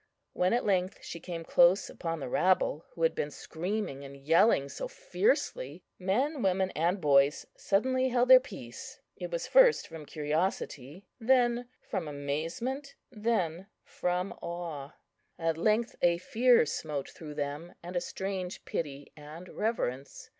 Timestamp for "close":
1.43-1.87